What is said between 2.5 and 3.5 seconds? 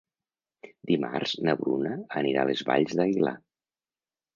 les Valls d'Aguilar.